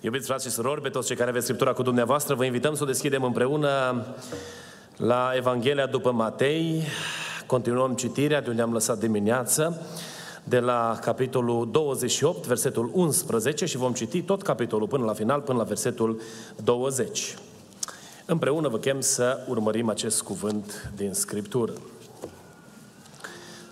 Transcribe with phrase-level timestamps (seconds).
[0.00, 2.82] Iubiți frați și surori, pe toți cei care aveți Scriptura cu dumneavoastră, vă invităm să
[2.82, 4.04] o deschidem împreună
[4.96, 6.82] la Evanghelia după Matei.
[7.46, 9.86] Continuăm citirea de unde am lăsat dimineață,
[10.44, 15.58] de la capitolul 28, versetul 11 și vom citi tot capitolul până la final, până
[15.58, 16.20] la versetul
[16.64, 17.36] 20.
[18.26, 21.72] Împreună vă chem să urmărim acest cuvânt din Scriptură.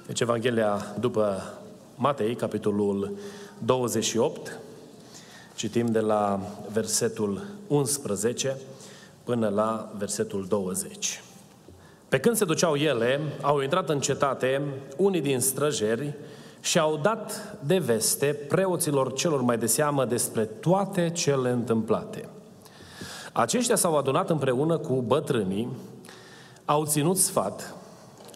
[0.06, 1.54] Deci Evanghelia după
[1.94, 3.16] Matei, capitolul
[3.58, 4.58] 28,
[5.56, 6.40] Citim de la
[6.72, 8.56] versetul 11
[9.24, 11.22] până la versetul 20.
[12.08, 14.62] Pe când se duceau ele, au intrat în cetate
[14.96, 16.14] unii din străjeri
[16.60, 22.28] și au dat de veste preoților celor mai de seamă despre toate cele întâmplate.
[23.32, 25.68] Aceștia s-au adunat împreună cu bătrânii,
[26.64, 27.74] au ținut sfat,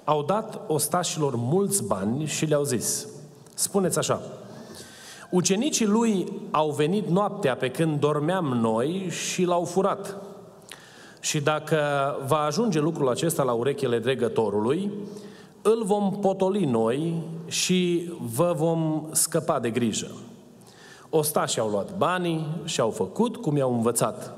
[0.05, 3.07] au dat ostașilor mulți bani și le-au zis,
[3.55, 4.23] spuneți așa,
[5.31, 10.17] Ucenicii lui au venit noaptea pe când dormeam noi și l-au furat.
[11.21, 11.79] Și dacă
[12.27, 14.91] va ajunge lucrul acesta la urechile dregătorului,
[15.63, 20.11] îl vom potoli noi și vă vom scăpa de grijă.
[21.11, 24.35] Ostașii au luat banii și au făcut cum i-au învățat.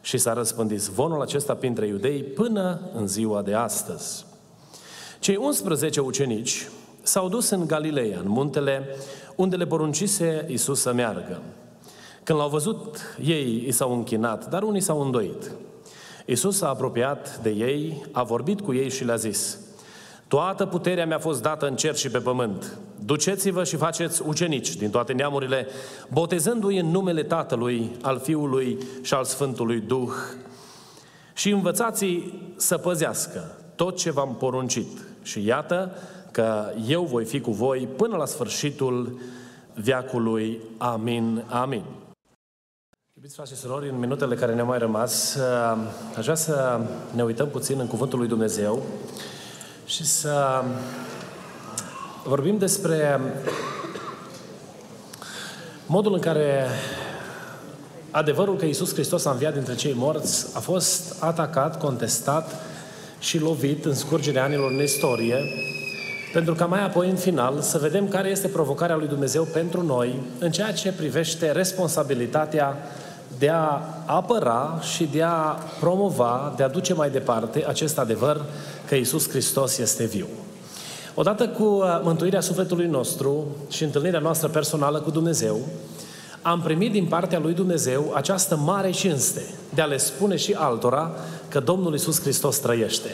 [0.00, 4.24] Și s-a răspândit zvonul acesta printre iudei până în ziua de astăzi.
[5.18, 6.68] Cei 11 ucenici
[7.02, 8.96] s-au dus în Galileea, în muntele
[9.36, 11.40] unde le poruncise Isus să meargă.
[12.22, 15.50] Când l-au văzut, ei i s-au închinat, dar unii s-au îndoit.
[16.26, 19.58] Isus s-a apropiat de ei, a vorbit cu ei și le-a zis,
[20.28, 22.78] Toată puterea mi-a fost dată în cer și pe pământ.
[23.04, 25.66] Duceți-vă și faceți ucenici din toate neamurile,
[26.08, 30.12] botezându-i în numele Tatălui, al Fiului și al Sfântului Duh.
[31.34, 32.06] Și învățați
[32.56, 35.06] să păzească tot ce v-am poruncit.
[35.22, 35.96] Și iată,
[36.32, 39.20] că eu voi fi cu voi până la sfârșitul
[39.74, 40.60] viacului.
[40.78, 41.44] Amin.
[41.48, 41.84] Amin.
[43.14, 45.76] Iubiți frate și surori, în minutele care ne-au mai rămas, uh,
[46.16, 46.80] aș vrea să
[47.14, 48.82] ne uităm puțin în Cuvântul lui Dumnezeu
[49.86, 50.64] și să
[52.24, 53.20] vorbim despre
[55.86, 56.66] modul în care
[58.10, 62.60] adevărul că Iisus Hristos a înviat dintre cei morți a fost atacat, contestat
[63.18, 65.36] și lovit în scurgerea anilor în istorie
[66.32, 70.20] pentru ca mai apoi, în final, să vedem care este provocarea lui Dumnezeu pentru noi
[70.38, 72.76] în ceea ce privește responsabilitatea
[73.38, 78.44] de a apăra și de a promova, de a duce mai departe acest adevăr
[78.88, 80.26] că Isus Hristos este viu.
[81.14, 85.58] Odată cu uh, mântuirea sufletului nostru și întâlnirea noastră personală cu Dumnezeu,
[86.42, 89.42] am primit din partea lui Dumnezeu această mare cinste
[89.74, 91.10] de a le spune și altora
[91.48, 93.10] că Domnul Isus Hristos trăiește.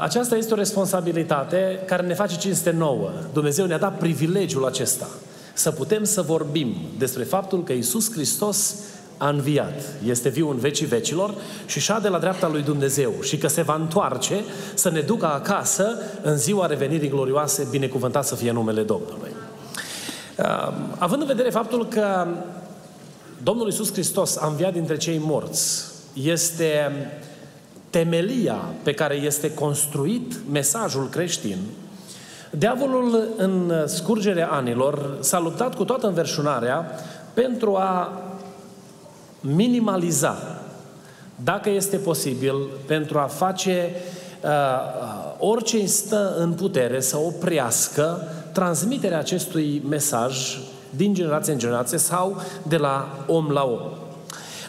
[0.00, 3.10] Aceasta este o responsabilitate care ne face cinste nouă.
[3.32, 5.06] Dumnezeu ne-a dat privilegiul acesta
[5.52, 8.74] să putem să vorbim despre faptul că Isus Hristos
[9.16, 11.34] a înviat, este viu în vecii vecilor
[11.66, 14.34] și șade la dreapta lui Dumnezeu și că se va întoarce
[14.74, 19.30] să ne ducă acasă în ziua revenirii glorioase, binecuvântat să fie numele Domnului.
[20.98, 22.26] Având în vedere faptul că
[23.42, 26.90] Domnul Isus Hristos a înviat dintre cei morți, este
[27.90, 31.58] temelia pe care este construit mesajul creștin,
[32.50, 36.90] diavolul în scurgerea anilor s-a luptat cu toată înverșunarea
[37.34, 38.22] pentru a
[39.40, 40.36] minimaliza,
[41.44, 42.54] dacă este posibil,
[42.86, 43.90] pentru a face
[44.42, 44.50] uh,
[45.38, 50.58] orice stă în putere să oprească transmiterea acestui mesaj
[50.90, 53.80] din generație în generație sau de la om la om.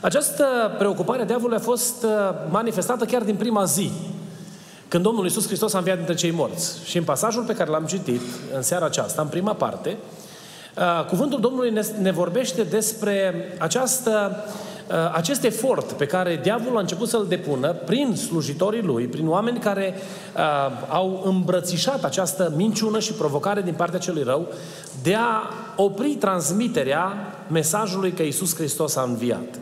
[0.01, 2.09] Această preocupare a diavolului a fost uh,
[2.49, 3.91] manifestată chiar din prima zi,
[4.87, 6.79] când Domnul Iisus Hristos a înviat dintre cei morți.
[6.85, 8.21] Și în pasajul pe care l-am citit
[8.55, 9.97] în seara aceasta, în prima parte,
[10.77, 14.43] uh, cuvântul Domnului ne, ne vorbește despre această,
[14.89, 19.59] uh, acest efort pe care diavolul a început să-l depună prin slujitorii lui, prin oameni
[19.59, 19.93] care
[20.35, 20.41] uh,
[20.89, 24.47] au îmbrățișat această minciună și provocare din partea celui rău
[25.03, 25.41] de a
[25.75, 27.13] opri transmiterea
[27.47, 29.59] mesajului că Iisus Hristos a înviat.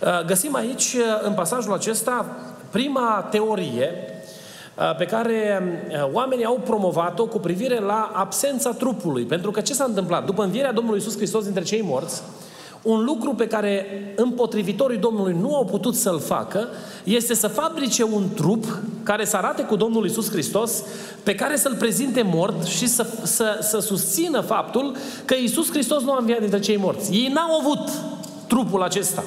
[0.00, 2.36] Uh, găsim aici, uh, în pasajul acesta,
[2.70, 3.92] prima teorie
[4.76, 9.24] uh, pe care uh, oamenii au promovat-o cu privire la absența trupului.
[9.24, 10.24] Pentru că ce s-a întâmplat?
[10.24, 12.22] După învierea Domnului Isus Hristos dintre cei morți,
[12.82, 13.86] un lucru pe care
[14.16, 16.68] împotrivitorii Domnului nu au putut să-l facă
[17.04, 18.64] este să fabrice un trup
[19.02, 20.82] care să arate cu Domnul Isus Hristos,
[21.22, 26.12] pe care să-l prezinte mort și să, să, să susțină faptul că Isus Hristos nu
[26.12, 27.12] a înviat dintre cei morți.
[27.12, 27.90] Ei n-au avut
[28.46, 29.24] trupul acesta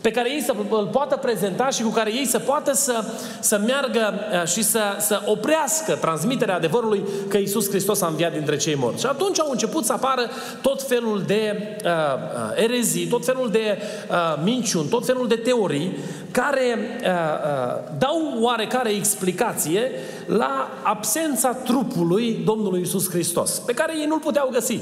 [0.00, 3.04] pe care ei să îl poată prezenta și cu care ei să poată să,
[3.40, 8.56] să meargă uh, și să, să oprească transmiterea adevărului că Isus Hristos a înviat dintre
[8.56, 9.00] cei morți.
[9.00, 10.30] Și atunci au început să apară
[10.62, 13.78] tot felul de uh, uh, erezii, tot felul de
[14.10, 15.96] uh, minciuni, tot felul de teorii
[16.30, 19.90] care uh, uh, dau oarecare explicație
[20.26, 24.80] la absența trupului Domnului Isus Hristos, pe care ei nu-l puteau găsi.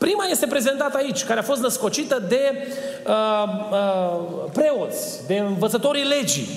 [0.00, 2.66] Prima este prezentată aici, care a fost născocită de
[3.06, 6.48] uh, uh, preoți, de învățătorii legii.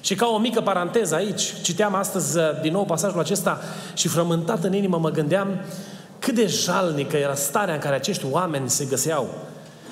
[0.00, 3.60] Și ca o mică paranteză aici, citeam astăzi uh, din nou pasajul acesta
[3.94, 5.48] și frământat în inimă mă gândeam
[6.18, 9.28] cât de jalnică era starea în care acești oameni se găseau.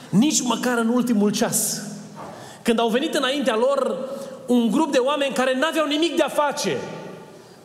[0.09, 1.83] Nici măcar în ultimul ceas.
[2.63, 3.97] Când au venit înaintea lor
[4.47, 6.77] un grup de oameni care n-aveau nimic de a face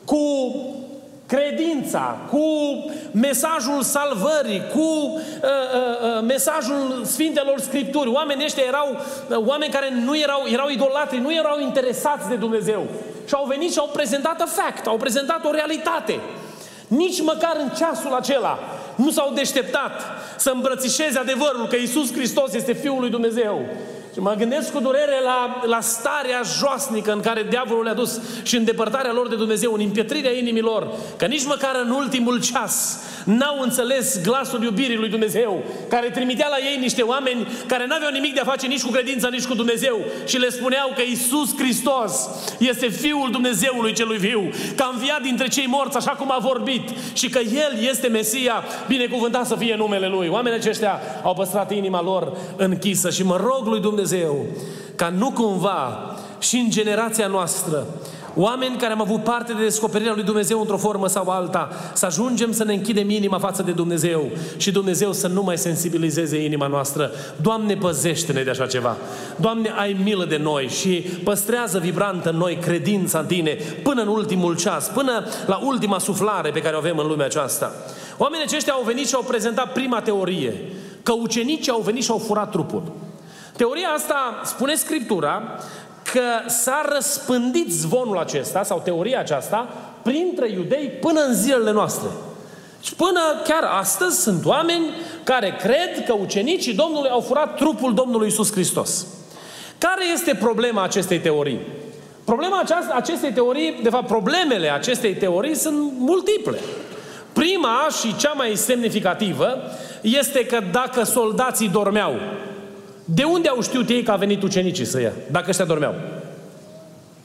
[0.06, 0.18] cu
[1.30, 2.46] credința, cu
[3.12, 8.10] mesajul salvării, cu uh, uh, uh, mesajul Sfintelor Scripturi.
[8.10, 8.88] Oamenii ăștia erau
[9.30, 12.88] uh, oameni care nu erau, erau idolatri, nu erau interesați de Dumnezeu.
[13.28, 16.20] Și au venit și au prezentat a fact, au prezentat o realitate.
[16.88, 18.60] Nici măcar în ceasul acela
[18.96, 20.02] nu s-au deșteptat
[20.38, 23.66] să îmbrățișeze adevărul că Isus Hristos este Fiul lui Dumnezeu.
[24.14, 28.56] Și mă gândesc cu durere la, la starea joasnică în care diavolul le-a dus și
[28.56, 34.22] îndepărtarea lor de Dumnezeu, în împietrirea inimilor, că nici măcar în ultimul ceas n-au înțeles
[34.22, 38.44] glasul iubirii lui Dumnezeu, care trimitea la ei niște oameni care n-aveau nimic de a
[38.44, 42.30] face nici cu credința, nici cu Dumnezeu și le spuneau că Isus Hristos
[42.60, 46.90] este Fiul Dumnezeului celui viu, că a înviat dintre cei morți așa cum a vorbit
[47.14, 50.28] și că El este Mesia, binecuvântat să fie numele Lui.
[50.28, 54.46] Oamenii aceștia au păstrat inima lor închisă și mă rog lui Dumnezeu Dumnezeu
[54.96, 57.86] ca nu cumva și în generația noastră
[58.36, 62.52] Oameni care am avut parte de descoperirea lui Dumnezeu într-o formă sau alta, să ajungem
[62.52, 67.12] să ne închidem inima față de Dumnezeu și Dumnezeu să nu mai sensibilizeze inima noastră.
[67.42, 68.98] Doamne, păzește-ne de așa ceva.
[69.36, 74.08] Doamne, ai milă de noi și păstrează vibrantă în noi credința în Tine până în
[74.08, 77.72] ultimul ceas, până la ultima suflare pe care o avem în lumea aceasta.
[78.18, 80.54] Oamenii aceștia au venit și au prezentat prima teorie,
[81.04, 82.84] că ucenicii au venit și au furat trupul.
[83.60, 85.60] Teoria asta, spune Scriptura,
[86.12, 89.68] că s-a răspândit zvonul acesta, sau teoria aceasta,
[90.02, 92.08] printre iudei până în zilele noastre.
[92.82, 94.86] Și până chiar astăzi sunt oameni
[95.24, 99.06] care cred că ucenicii Domnului au furat trupul Domnului Isus Hristos.
[99.78, 101.60] Care este problema acestei teorii?
[102.24, 106.60] Problema aceasta, acestei teorii, de fapt problemele acestei teorii sunt multiple.
[107.34, 109.58] Prima și cea mai semnificativă
[110.02, 112.16] este că dacă soldații dormeau
[113.14, 115.96] de unde au știut ei că a venit ucenicii să ia, dacă ăștia dormeau?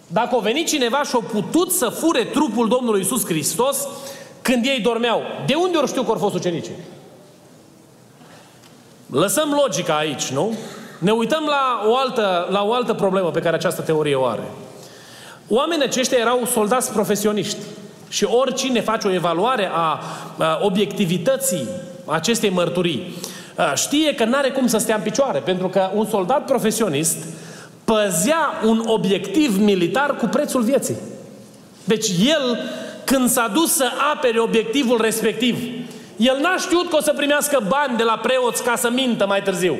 [0.07, 3.89] Dacă a venit cineva și a putut să fure trupul Domnului Isus Hristos
[4.43, 6.75] când ei dormeau, de unde au știut că au fost ucenicii?
[9.07, 10.55] Lăsăm logica aici, nu?
[10.99, 14.51] Ne uităm la o, altă, la o altă problemă pe care această teorie o are.
[15.49, 17.59] Oamenii aceștia erau soldați profesioniști.
[18.09, 20.00] Și oricine face o evaluare a,
[20.38, 21.69] a obiectivității
[22.07, 23.14] acestei mărturii
[23.75, 27.16] știe că nu are cum să stea în picioare, pentru că un soldat profesionist
[27.84, 30.96] păzea un obiectiv militar cu prețul vieții.
[31.84, 32.58] Deci el,
[33.04, 35.56] când s-a dus să apere obiectivul respectiv,
[36.16, 39.42] el n-a știut că o să primească bani de la preoți ca să mintă mai
[39.42, 39.76] târziu.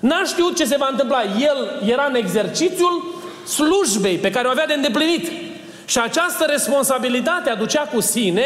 [0.00, 1.22] N-a știut ce se va întâmpla.
[1.22, 3.04] El era în exercițiul
[3.46, 5.32] slujbei pe care o avea de îndeplinit.
[5.84, 8.44] Și această responsabilitate aducea cu sine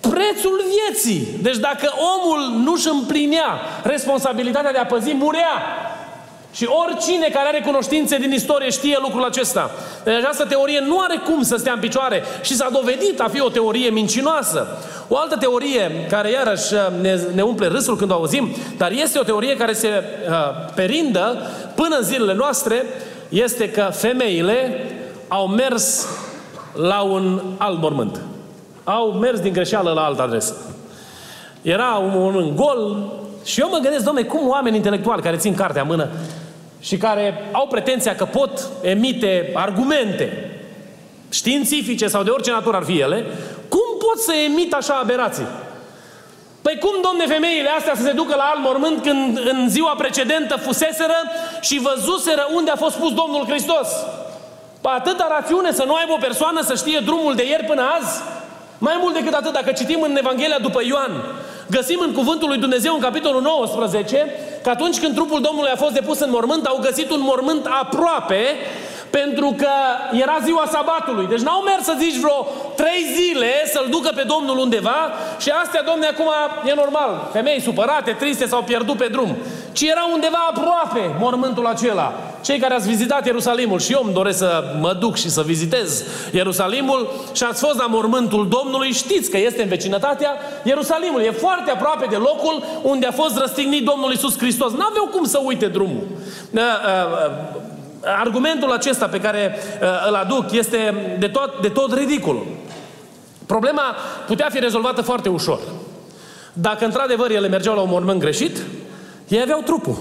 [0.00, 1.28] prețul vieții.
[1.42, 5.62] Deci dacă omul nu-și împlinea responsabilitatea de a păzi, murea.
[6.52, 9.70] Și oricine care are cunoștințe din istorie știe lucrul acesta.
[10.04, 13.40] Deci această teorie nu are cum să stea în picioare și s-a dovedit a fi
[13.40, 14.66] o teorie mincinoasă.
[15.08, 19.18] O altă teorie care iarăși uh, ne, ne umple râsul când o auzim, dar este
[19.18, 20.34] o teorie care se uh,
[20.74, 22.84] perindă până în zilele noastre,
[23.28, 24.86] este că femeile
[25.28, 26.06] au mers
[26.74, 28.20] la un alt mormânt
[28.84, 30.54] au mers din greșeală la altă adresă.
[31.62, 33.12] Era un, un gol
[33.44, 36.08] și eu mă gândesc, domne, cum oameni intelectuali care țin cartea în mână
[36.80, 40.50] și care au pretenția că pot emite argumente
[41.30, 43.24] științifice sau de orice natură ar fi ele,
[43.68, 45.46] cum pot să emit așa aberații?
[46.62, 50.56] Păi cum, domne, femeile astea să se ducă la alt mormânt când în ziua precedentă
[50.56, 51.16] fuseseră
[51.60, 53.88] și văzuseră unde a fost pus Domnul Hristos?
[54.82, 58.20] Atâta rațiune să nu aibă o persoană să știe drumul de ieri până azi?
[58.86, 61.12] Mai mult decât atât, dacă citim în Evanghelia după Ioan,
[61.70, 64.26] găsim în Cuvântul lui Dumnezeu în capitolul 19
[64.62, 68.42] că atunci când trupul Domnului a fost depus în mormânt, au găsit un mormânt aproape
[69.10, 69.70] pentru că
[70.12, 71.26] era ziua sabatului.
[71.26, 72.46] Deci n-au mers să zici vreo
[72.76, 76.30] trei zile să-l ducă pe Domnul undeva și astea, domne, acum
[76.64, 77.28] e normal.
[77.32, 79.36] Femei supărate, triste, s-au pierdut pe drum.
[79.72, 82.12] Ci era undeva aproape mormântul acela.
[82.42, 86.04] Cei care ați vizitat Ierusalimul și eu îmi doresc să mă duc și să vizitez
[86.32, 90.30] Ierusalimul și ați fost la mormântul Domnului, știți că este în vecinătatea
[90.62, 91.26] Ierusalimului.
[91.26, 94.70] E foarte aproape de locul unde a fost răstignit Domnul Isus Hristos.
[94.70, 96.06] N-aveau cum să uite drumul.
[96.50, 97.30] Uh, uh,
[98.04, 102.46] argumentul acesta pe care uh, îl aduc este de tot, de tot ridicul.
[103.46, 103.82] Problema
[104.26, 105.60] putea fi rezolvată foarte ușor.
[106.52, 108.62] Dacă într-adevăr ele mergeau la un mormânt greșit,
[109.28, 109.96] ei aveau trupul.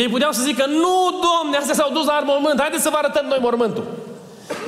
[0.00, 3.26] Ei puteau să zică, nu, domne, astea s-au dus la mormânt, haideți să vă arătăm
[3.28, 3.84] noi mormântul.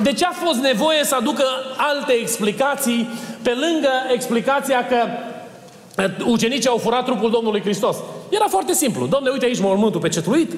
[0.01, 1.43] De ce a fost nevoie să aducă
[1.77, 3.09] alte explicații
[3.41, 4.97] pe lângă explicația că
[5.97, 7.97] uh, ucenicii au furat trupul Domnului Hristos?
[8.29, 9.05] Era foarte simplu.
[9.05, 10.51] Domne, uite aici mormântul pecetluit,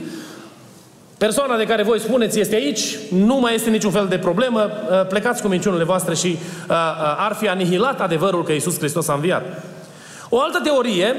[1.17, 5.07] Persoana de care voi spuneți este aici, nu mai este niciun fel de problemă, uh,
[5.07, 6.35] plecați cu minciunile voastre și uh,
[6.69, 6.75] uh,
[7.17, 9.63] ar fi anihilat adevărul că Isus Hristos a înviat.
[10.29, 11.15] O altă teorie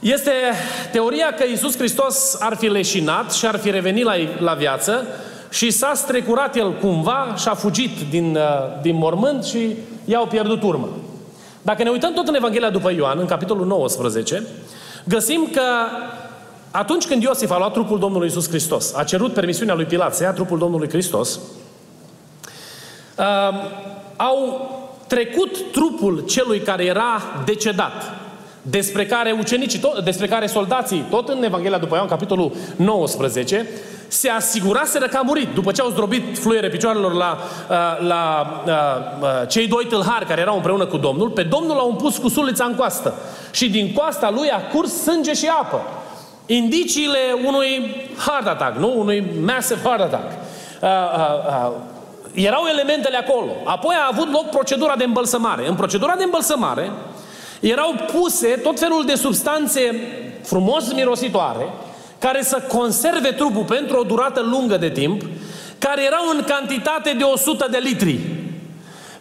[0.00, 0.32] este
[0.92, 5.06] teoria că Isus Hristos ar fi leșinat și ar fi revenit la, la viață
[5.50, 8.38] și s-a strecurat el cumva și a fugit din,
[8.82, 10.88] din mormânt și i-au pierdut urmă.
[11.62, 14.46] Dacă ne uităm tot în Evanghelia după Ioan, în capitolul 19,
[15.04, 15.62] găsim că
[16.70, 20.22] atunci când Iosif a luat trupul Domnului Isus Hristos, a cerut permisiunea lui Pilat să
[20.22, 21.38] ia trupul Domnului Hristos,
[23.18, 23.24] uh,
[24.16, 24.70] au
[25.06, 27.92] trecut trupul celui care era decedat,
[28.62, 33.68] despre care ucenicii, tot, despre care soldații, tot în Evanghelia după Ioan, capitolul 19,
[34.08, 35.48] se asiguraseră că a murit.
[35.54, 37.38] După ce au zdrobit fluiere picioarelor la,
[37.70, 38.72] uh, la uh,
[39.20, 42.64] uh, cei doi tâlhari care erau împreună cu Domnul, pe Domnul l-au pus cu sulița
[42.64, 43.14] în coastă.
[43.50, 45.82] Și din coasta lui a curs sânge și apă
[46.48, 47.96] indiciile unui
[48.26, 48.98] heart attack, nu?
[48.98, 50.32] Unui massive heart attack.
[50.80, 51.72] Uh, uh, uh,
[52.34, 53.50] erau elementele acolo.
[53.64, 55.68] Apoi a avut loc procedura de îmbălsămare.
[55.68, 56.90] În procedura de îmbălsămare
[57.60, 59.94] erau puse tot felul de substanțe
[60.42, 61.66] frumos mirositoare
[62.18, 65.22] care să conserve trupul pentru o durată lungă de timp,
[65.78, 68.18] care erau în cantitate de 100 de litri.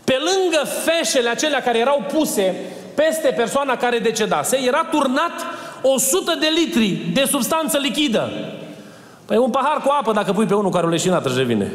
[0.04, 2.56] Pe lângă feșele acelea care erau puse
[2.96, 5.32] peste persoana care decedase, era turnat
[5.82, 8.32] 100 de litri de substanță lichidă.
[9.26, 11.72] Păi un pahar cu apă dacă pui pe unul care o leșinat își revine.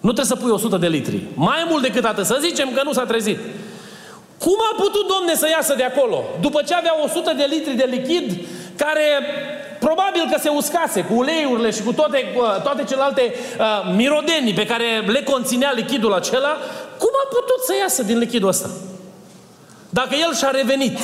[0.00, 1.22] Nu trebuie să pui 100 de litri.
[1.34, 3.38] Mai mult decât atât, să zicem că nu s-a trezit.
[4.44, 6.24] Cum a putut, domne, să iasă de acolo?
[6.40, 9.06] După ce avea 100 de litri de lichid care
[9.78, 12.24] probabil că se uscase cu uleiurile și cu toate,
[12.62, 13.66] toate celelalte uh,
[13.96, 16.56] mirodenii pe care le conținea lichidul acela,
[16.98, 18.68] cum a putut să iasă din lichidul ăsta?
[19.90, 20.98] Dacă el și-a revenit,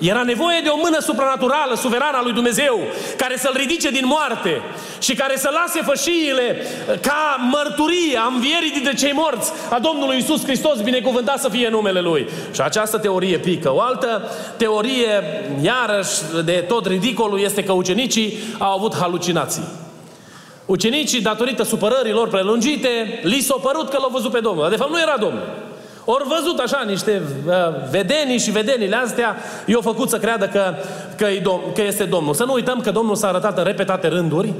[0.00, 2.80] era nevoie de o mână supranaturală, suverană a lui Dumnezeu,
[3.16, 4.62] care să-l ridice din moarte
[5.00, 6.66] și care să lase fășiile
[7.00, 12.00] ca mărturie a învierii dintre cei morți a Domnului Isus Hristos, binecuvântat să fie numele
[12.00, 12.28] Lui.
[12.54, 13.74] Și această teorie pică.
[13.74, 15.22] O altă teorie,
[15.62, 19.64] iarăși, de tot ridicolul, este că ucenicii au avut halucinații.
[20.66, 24.62] Ucenicii, datorită supărărilor prelungite, li s-a părut că l-au văzut pe Domnul.
[24.62, 25.42] Dar de fapt nu era Domnul.
[26.08, 27.52] Ori văzut așa niște uh,
[27.90, 29.36] vedenii și vedenile astea,
[29.66, 30.74] i-au făcut să creadă că,
[31.16, 32.34] că, dom- că este Domnul.
[32.34, 34.52] Să nu uităm că Domnul s-a arătat în repetate rânduri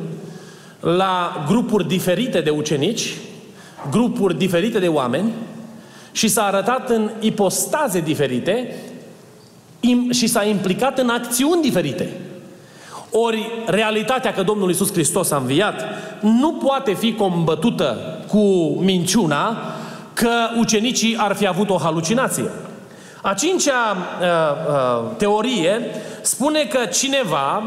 [0.80, 3.14] la grupuri diferite de ucenici,
[3.90, 5.32] grupuri diferite de oameni
[6.12, 8.74] și s-a arătat în ipostaze diferite
[10.10, 12.10] și s-a implicat în acțiuni diferite.
[13.10, 15.84] Ori realitatea că Domnul Iisus Hristos a înviat
[16.20, 17.96] nu poate fi combătută
[18.28, 18.38] cu
[18.80, 19.56] minciuna
[20.16, 22.50] că ucenicii ar fi avut o halucinație.
[23.22, 24.26] A cincea uh,
[24.68, 25.80] uh, teorie
[26.20, 27.62] spune că cineva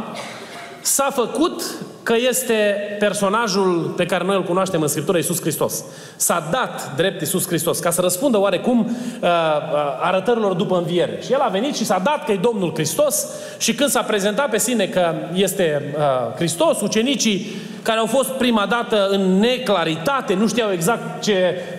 [0.81, 1.63] s-a făcut
[2.03, 5.83] că este personajul pe care noi îl cunoaștem în Scriptură, Iisus Hristos.
[6.15, 9.29] S-a dat drept Iisus Hristos, ca să răspundă oarecum uh, uh,
[10.01, 11.19] arătărilor după înviere.
[11.25, 13.25] Și el a venit și s-a dat că e Domnul Hristos
[13.57, 18.65] și când s-a prezentat pe sine că este uh, Hristos, ucenicii care au fost prima
[18.65, 21.78] dată în neclaritate, nu știau exact ce Uh,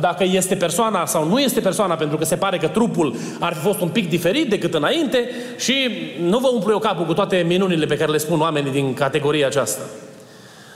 [0.00, 3.60] dacă este persoana sau nu este persoana, pentru că se pare că trupul ar fi
[3.60, 7.86] fost un pic diferit decât înainte și nu vă umplu eu capul cu toate minunile
[7.86, 9.82] pe care le spun oamenii din categoria aceasta.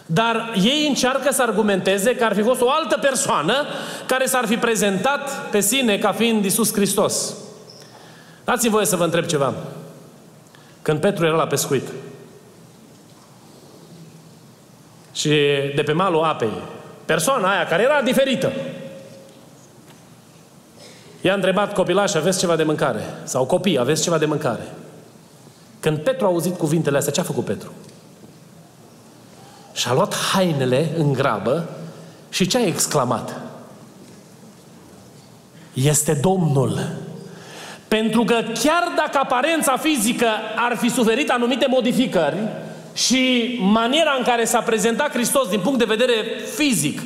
[0.06, 3.54] Dar ei încearcă să argumenteze că ar fi fost o altă persoană
[4.06, 7.34] care s-ar fi prezentat pe sine ca fiind Isus Hristos.
[8.44, 9.54] Dați-mi voie să vă întreb ceva.
[10.82, 11.82] Când Petru era la pescuit,
[15.16, 15.28] și
[15.74, 16.52] de pe malul apei.
[17.06, 18.52] Persoana aia care era diferită.
[21.20, 23.04] I-a întrebat copilaș, aveți ceva de mâncare?
[23.24, 24.74] Sau copii, aveți ceva de mâncare?
[25.80, 27.72] Când Petru a auzit cuvintele astea, ce a făcut Petru?
[29.72, 31.68] Și-a luat hainele în grabă
[32.28, 33.40] și ce a exclamat?
[35.72, 36.80] Este Domnul.
[37.88, 42.36] Pentru că chiar dacă aparența fizică ar fi suferit anumite modificări
[42.96, 46.24] și maniera în care s-a prezentat Hristos din punct de vedere
[46.56, 47.00] fizic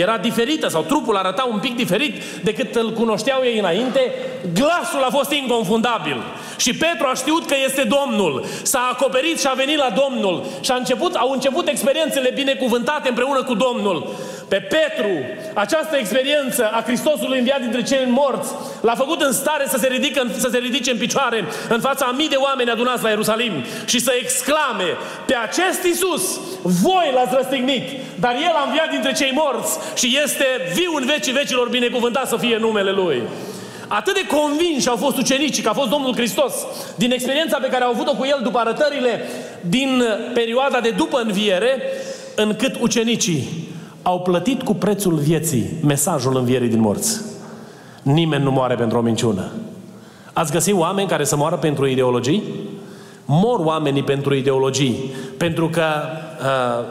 [0.00, 4.12] era diferită sau trupul arăta un pic diferit decât îl cunoșteau ei înainte,
[4.54, 6.22] glasul a fost inconfundabil.
[6.56, 8.44] Și Petru a știut că este Domnul.
[8.62, 10.44] S-a acoperit și a venit la Domnul.
[10.60, 14.08] Și a început, au început experiențele binecuvântate împreună cu Domnul.
[14.48, 15.10] Pe Petru,
[15.54, 20.26] această experiență a Hristosului înviat dintre cei morți, l-a făcut în stare să se, ridică,
[20.38, 23.52] să se ridice în picioare în fața a mii de oameni adunați la Ierusalim
[23.84, 24.84] și să exclame,
[25.26, 27.82] pe acest Iisus, voi l-ați răstignit,
[28.20, 32.36] dar El a înviat dintre cei morți și este viu în vecii vecilor, binecuvântat să
[32.36, 33.22] fie numele Lui.
[33.88, 36.54] Atât de convinși au fost ucenicii că a fost Domnul Hristos
[36.94, 39.24] din experiența pe care au avut-o cu El după arătările
[39.60, 40.02] din
[40.34, 41.82] perioada de după înviere,
[42.34, 43.65] încât ucenicii
[44.06, 47.20] au plătit cu prețul vieții mesajul învierii din morți.
[48.02, 49.50] Nimeni nu moare pentru o minciună.
[50.32, 52.42] Ați găsit oameni care să moară pentru ideologii?
[53.24, 55.84] Mor oamenii pentru ideologii, pentru că
[56.40, 56.84] uh,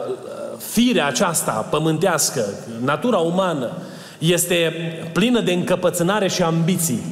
[0.58, 2.44] firea aceasta pământească,
[2.84, 3.70] natura umană,
[4.18, 4.72] este
[5.12, 7.02] plină de încăpățânare și ambiții.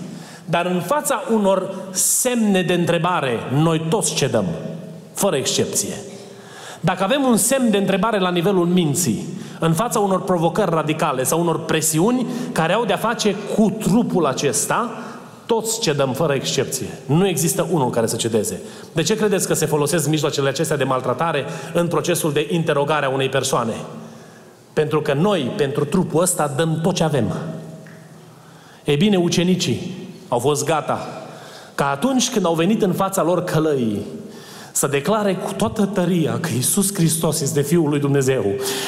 [0.44, 4.44] Dar în fața unor semne de întrebare, noi toți cedăm,
[5.14, 5.94] fără excepție.
[6.84, 9.26] Dacă avem un semn de întrebare la nivelul minții,
[9.60, 14.90] în fața unor provocări radicale sau unor presiuni care au de-a face cu trupul acesta,
[15.46, 16.86] toți cedăm fără excepție.
[17.06, 18.60] Nu există unul care să cedeze.
[18.92, 23.10] De ce credeți că se folosesc mijloacele acestea de maltratare în procesul de interogare a
[23.10, 23.74] unei persoane?
[24.72, 27.32] Pentru că noi, pentru trupul ăsta, dăm tot ce avem.
[28.84, 31.08] Ei bine, ucenicii au fost gata
[31.74, 34.02] ca atunci când au venit în fața lor călăii,
[34.84, 38.44] să declare cu toată tăria că Isus Hristos este Fiul lui Dumnezeu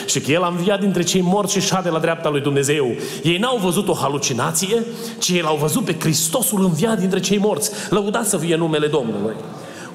[0.07, 2.87] și că El a înviat dintre cei morți și șade la dreapta lui Dumnezeu.
[3.23, 4.85] Ei n-au văzut o halucinație,
[5.19, 7.71] ci ei l-au văzut pe Hristosul înviat dintre cei morți.
[7.91, 9.35] Lăudați să fie numele Domnului.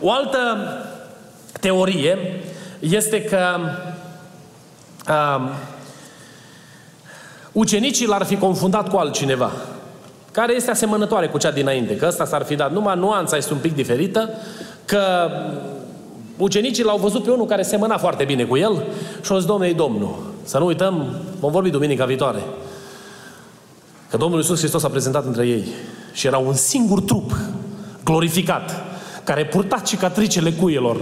[0.01, 0.37] O altă
[1.59, 2.17] teorie
[2.79, 3.39] este că
[5.07, 5.49] um,
[7.51, 9.51] ucenicii l-ar fi confundat cu altcineva
[10.31, 13.59] care este asemănătoare cu cea dinainte, că ăsta s-ar fi dat, numai nuanța este un
[13.59, 14.29] pic diferită,
[14.85, 15.29] că
[16.41, 18.83] ucenicii l-au văzut pe unul care semăna foarte bine cu el
[19.23, 22.39] și au zis, Domnule, Domnul, să nu uităm, vom vorbi duminica viitoare,
[24.09, 25.63] că Domnul Iisus Hristos a prezentat între ei
[26.13, 27.31] și era un singur trup
[28.03, 28.85] glorificat,
[29.23, 30.97] care purta cicatricele cuielor,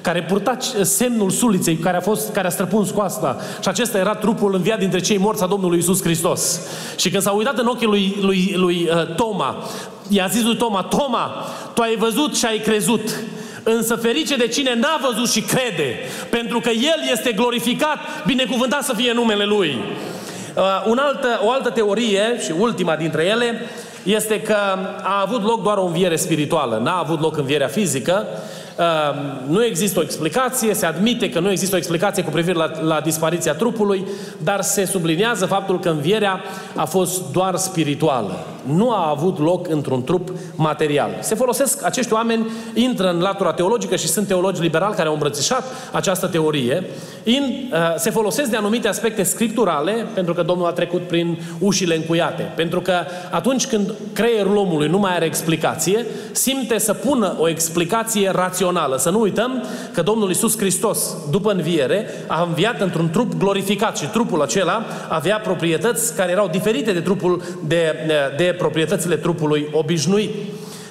[0.00, 4.54] care purta semnul suliței care a, fost, care a străpuns coasta și acesta era trupul
[4.54, 6.60] înviat dintre cei morți a Domnului Isus Hristos.
[6.96, 9.56] Și când s-a uitat în ochii lui, lui, lui uh, Toma,
[10.08, 11.30] i-a zis lui Toma, Toma,
[11.74, 13.20] tu ai văzut și ai crezut.
[13.62, 15.98] Însă ferice de cine n-a văzut și crede,
[16.30, 19.78] pentru că El este glorificat, binecuvântat să fie numele Lui.
[20.56, 23.60] Uh, un altă, o altă teorie, și ultima dintre ele,
[24.02, 24.56] este că
[25.02, 28.26] a avut loc doar o înviere spirituală, n-a avut loc învierea fizică,
[29.46, 33.00] nu există o explicație, se admite că nu există o explicație cu privire la, la
[33.00, 34.04] dispariția trupului,
[34.38, 36.40] dar se subliniază faptul că învierea
[36.74, 38.46] a fost doar spirituală.
[38.62, 41.10] Nu a avut loc într-un trup material.
[41.20, 45.64] Se folosesc, acești oameni intră în latura teologică și sunt teologi liberali care au îmbrățișat
[45.92, 46.84] această teorie.
[47.24, 51.96] In, uh, se folosesc de anumite aspecte scripturale, pentru că Domnul a trecut prin ușile
[51.96, 52.52] încuiate.
[52.56, 52.94] Pentru că
[53.30, 58.96] atunci când creierul omului nu mai are explicație, simte să pună o explicație rațională rațională.
[58.96, 64.06] Să nu uităm că Domnul Isus Hristos, după înviere, a înviat într-un trup glorificat și
[64.06, 67.94] trupul acela avea proprietăți care erau diferite de, trupul, de,
[68.36, 70.30] de proprietățile trupului obișnuit.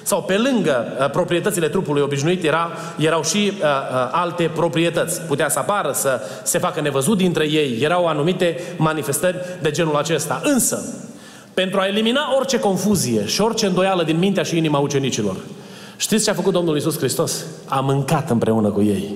[0.02, 5.20] Sau pe lângă uh, proprietățile trupului obișnuit era, erau și uh, uh, alte proprietăți.
[5.20, 7.78] Putea să apară, să se facă nevăzut dintre ei.
[7.80, 10.40] Erau anumite manifestări de genul acesta.
[10.44, 10.84] Însă,
[11.54, 15.36] pentru a elimina orice confuzie și orice îndoială din mintea și inima ucenicilor,
[16.02, 17.44] Știți ce a făcut Domnul Isus Hristos?
[17.66, 19.14] A mâncat împreună cu ei.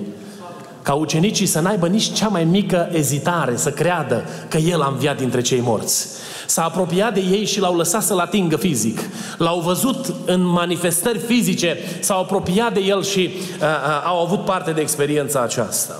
[0.81, 5.17] Ca ucenicii să n-aibă nici cea mai mică ezitare, să creadă că El a înviat
[5.17, 6.07] dintre cei morți.
[6.47, 8.99] S-a apropiat de ei și l-au lăsat să-L atingă fizic.
[9.37, 14.71] L-au văzut în manifestări fizice, s-au apropiat de El și uh, uh, au avut parte
[14.71, 15.93] de experiența aceasta.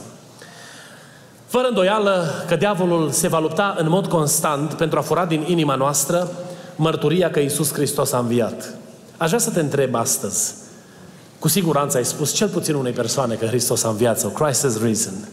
[1.47, 5.75] Fără îndoială că diavolul se va lupta în mod constant pentru a fura din inima
[5.75, 6.31] noastră
[6.75, 8.73] mărturia că Isus Hristos a înviat.
[9.17, 10.53] Aș vrea să te întreb astăzi,
[11.39, 14.81] cu siguranță ai spus cel puțin unei persoane că Hristos a înviat sau Christ has
[14.81, 15.27] risen.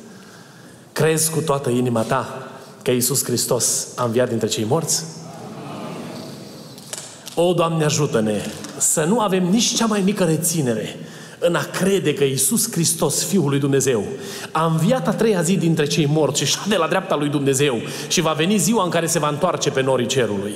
[0.93, 2.49] Crezi cu toată inima ta
[2.85, 5.05] că Iisus Hristos a înviat dintre cei morți?
[7.35, 8.41] O, Doamne, ajută-ne
[8.79, 10.99] să nu avem nici cea mai mică reținere
[11.39, 14.05] în a crede că Iisus Hristos, Fiul lui Dumnezeu,
[14.53, 18.21] a înviat a treia zi dintre cei morți și de la dreapta lui Dumnezeu și
[18.21, 20.53] va veni ziua în care se va întoarce pe norii cerului.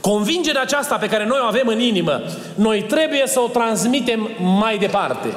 [0.00, 2.20] Convingerea aceasta pe care noi o avem în inimă,
[2.54, 5.28] noi trebuie să o transmitem mai departe.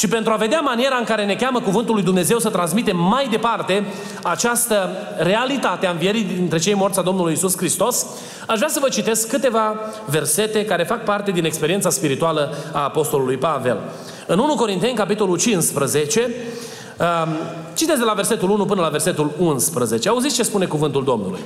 [0.00, 3.28] Și pentru a vedea maniera în care ne cheamă Cuvântul lui Dumnezeu să transmitem mai
[3.30, 3.84] departe
[4.22, 8.06] această realitate a învierii dintre cei morți a Domnului Isus Hristos,
[8.46, 13.36] aș vrea să vă citesc câteva versete care fac parte din experiența spirituală a Apostolului
[13.36, 13.78] Pavel.
[14.26, 16.30] În 1 Corinteni, capitolul 15,
[16.98, 17.32] um,
[17.74, 20.08] citeți de la versetul 1 până la versetul 11.
[20.08, 21.40] Auziți ce spune cuvântul Domnului.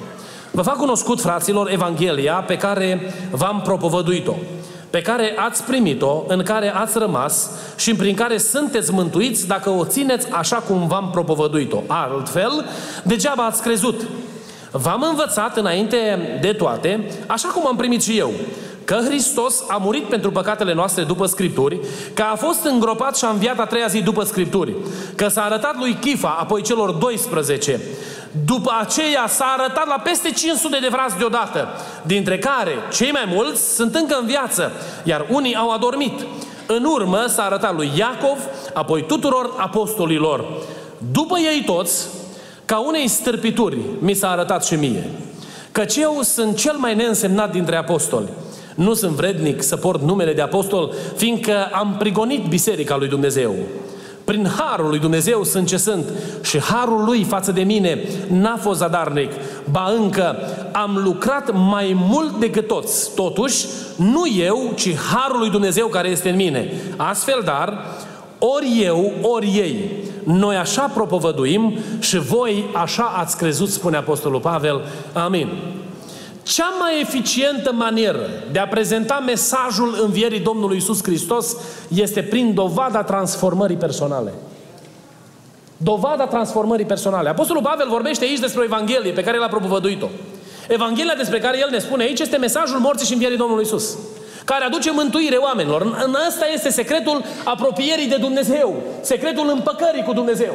[0.50, 4.34] Vă fac cunoscut, fraților, Evanghelia pe care v-am propovăduit-o
[4.94, 9.84] pe care ați primit-o, în care ați rămas și prin care sunteți mântuiți dacă o
[9.84, 11.82] țineți așa cum v-am propovăduit-o.
[11.86, 12.64] Altfel,
[13.02, 14.00] degeaba ați crezut.
[14.70, 18.32] V-am învățat înainte de toate, așa cum am primit și eu,
[18.84, 21.80] că Hristos a murit pentru păcatele noastre după Scripturi,
[22.14, 24.74] că a fost îngropat și a înviat a treia zi după Scripturi,
[25.14, 27.80] că s-a arătat lui Chifa, apoi celor 12,
[28.44, 31.68] după aceea s-a arătat la peste 500 de frați deodată,
[32.02, 34.72] dintre care cei mai mulți sunt încă în viață,
[35.04, 36.26] iar unii au adormit.
[36.66, 38.38] În urmă s-a arătat lui Iacov,
[38.74, 40.44] apoi tuturor apostolilor.
[41.12, 42.06] După ei toți,
[42.64, 45.10] ca unei stârpituri, mi s-a arătat și mie.
[45.72, 48.28] Căci eu sunt cel mai neînsemnat dintre apostoli.
[48.74, 53.54] Nu sunt vrednic să port numele de apostol, fiindcă am prigonit biserica lui Dumnezeu.
[54.24, 56.04] Prin harul lui Dumnezeu sunt ce sunt
[56.42, 59.30] și harul lui față de mine n-a fost zadarnic,
[59.70, 60.36] ba încă
[60.72, 63.14] am lucrat mai mult decât toți.
[63.14, 66.72] Totuși, nu eu, ci harul lui Dumnezeu care este în mine.
[66.96, 67.78] Astfel, dar,
[68.38, 69.90] ori eu, ori ei,
[70.24, 74.80] noi așa propovăduim și voi așa ați crezut, spune Apostolul Pavel.
[75.12, 75.48] Amin.
[76.44, 81.56] Cea mai eficientă manieră de a prezenta mesajul învierii Domnului Isus Hristos
[81.94, 84.32] este prin dovada transformării personale.
[85.76, 87.28] Dovada transformării personale.
[87.28, 90.08] Apostolul Pavel vorbește aici despre o Evanghelie pe care l-a propovăduit-o.
[90.68, 93.96] Evanghelia despre care el ne spune aici este mesajul morții și învierii Domnului Isus
[94.44, 95.82] care aduce mântuire oamenilor.
[95.82, 100.54] În ăsta este secretul apropierii de Dumnezeu, secretul împăcării cu Dumnezeu.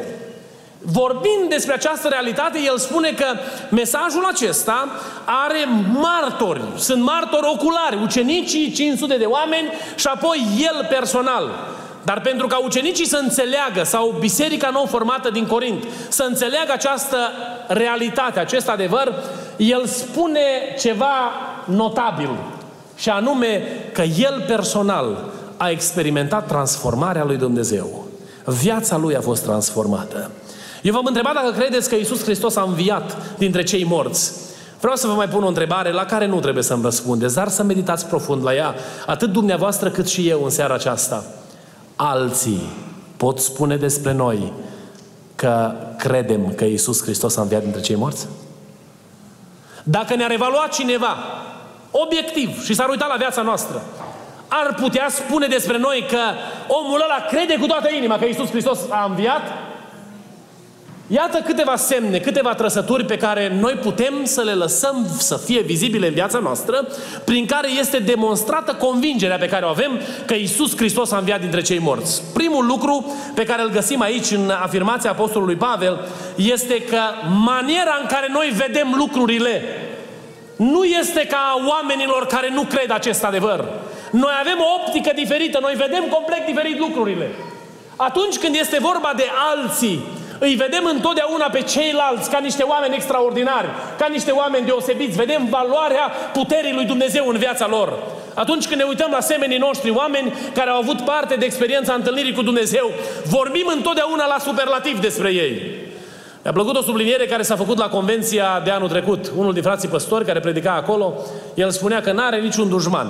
[0.82, 3.26] Vorbind despre această realitate, el spune că
[3.70, 4.88] mesajul acesta
[5.24, 11.50] are martori, sunt martori oculari, ucenicii, 500 de oameni și apoi el personal.
[12.04, 17.16] Dar pentru ca ucenicii să înțeleagă, sau biserica nou formată din Corint, să înțeleagă această
[17.66, 19.14] realitate, acest adevăr,
[19.56, 20.40] el spune
[20.78, 21.30] ceva
[21.64, 22.30] notabil.
[22.96, 23.62] Și anume
[23.92, 25.24] că el personal
[25.56, 28.04] a experimentat transformarea lui Dumnezeu.
[28.44, 30.30] Viața lui a fost transformată.
[30.82, 34.32] Eu v-am întrebat dacă credeți că Isus Hristos a înviat dintre cei morți.
[34.80, 37.62] Vreau să vă mai pun o întrebare la care nu trebuie să-mi răspundeți, dar să
[37.62, 38.74] meditați profund la ea,
[39.06, 41.24] atât dumneavoastră cât și eu în seara aceasta.
[41.96, 42.62] Alții
[43.16, 44.52] pot spune despre noi
[45.34, 48.26] că credem că Isus Hristos a înviat dintre cei morți?
[49.82, 51.16] Dacă ne-ar evalua cineva
[51.90, 53.82] obiectiv și s-ar uita la viața noastră,
[54.48, 56.20] ar putea spune despre noi că
[56.68, 59.42] omul ăla crede cu toată inima că Isus Hristos a înviat?
[61.12, 66.06] Iată câteva semne, câteva trăsături pe care noi putem să le lăsăm să fie vizibile
[66.06, 66.88] în viața noastră,
[67.24, 71.60] prin care este demonstrată convingerea pe care o avem că Isus Hristos a înviat dintre
[71.62, 72.22] cei morți.
[72.32, 77.00] Primul lucru pe care îl găsim aici în afirmația Apostolului Pavel este că
[77.44, 79.62] maniera în care noi vedem lucrurile
[80.56, 83.68] nu este ca oamenilor care nu cred acest adevăr.
[84.10, 87.30] Noi avem o optică diferită, noi vedem complet diferit lucrurile.
[87.96, 90.00] Atunci când este vorba de alții,
[90.40, 95.16] îi vedem întotdeauna pe ceilalți ca niște oameni extraordinari, ca niște oameni deosebiți.
[95.16, 97.98] Vedem valoarea puterii lui Dumnezeu în viața lor.
[98.34, 102.32] Atunci când ne uităm la semenii noștri, oameni care au avut parte de experiența întâlnirii
[102.32, 102.90] cu Dumnezeu,
[103.24, 105.60] vorbim întotdeauna la superlativ despre ei.
[106.42, 109.32] Mi-a plăcut o subliniere care s-a făcut la convenția de anul trecut.
[109.36, 111.14] Unul din frații păstori care predica acolo,
[111.54, 113.08] el spunea că nu are niciun dușman,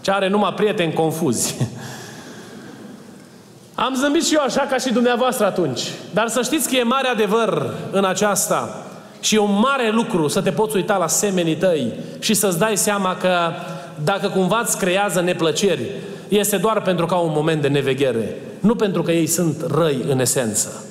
[0.00, 1.56] ci are numai prieteni confuzi.
[3.74, 5.80] Am zâmbit și eu așa ca și dumneavoastră atunci.
[6.14, 8.86] Dar să știți că e mare adevăr în aceasta
[9.20, 12.76] și e un mare lucru să te poți uita la semenii tăi și să-ți dai
[12.76, 13.50] seama că
[14.04, 15.90] dacă cumva îți creează neplăceri,
[16.28, 20.04] este doar pentru că au un moment de neveghere, nu pentru că ei sunt răi
[20.08, 20.84] în esență.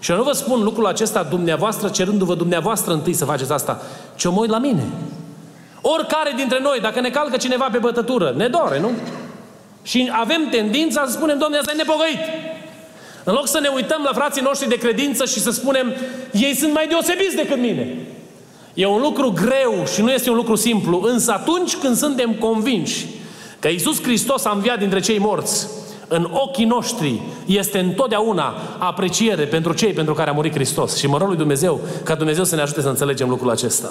[0.00, 3.82] Și eu nu vă spun lucrul acesta dumneavoastră, cerându-vă dumneavoastră întâi să faceți asta,
[4.16, 4.84] ci o mă uit la mine.
[5.80, 8.90] Oricare dintre noi, dacă ne calcă cineva pe bătătură, ne doare, nu?
[9.88, 12.18] Și avem tendința să spunem, Doamne, asta e nepogăit.
[13.24, 15.94] În loc să ne uităm la frații noștri de credință și să spunem,
[16.32, 17.96] ei sunt mai deosebiți decât mine.
[18.74, 23.06] E un lucru greu și nu este un lucru simplu, însă atunci când suntem convinși
[23.58, 25.66] că Iisus Hristos a înviat dintre cei morți,
[26.08, 30.96] în ochii noștri este întotdeauna apreciere pentru cei pentru care a murit Hristos.
[30.96, 33.90] Și mă rog lui Dumnezeu ca Dumnezeu să ne ajute să înțelegem lucrul acesta.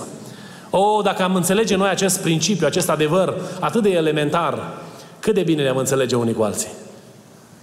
[0.70, 4.86] O, dacă am înțelege noi acest principiu, acest adevăr atât de elementar,
[5.28, 6.70] cât de bine ne-am înțelege unii cu alții.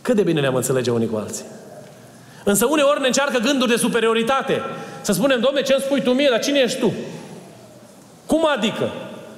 [0.03, 1.44] Cât de bine ne-am înțelege unii cu alții.
[2.44, 4.62] Însă uneori ne încearcă gânduri de superioritate.
[5.00, 6.92] Să spunem, domne, ce îmi spui tu mie, dar cine ești tu?
[8.27, 8.92] Cum adică?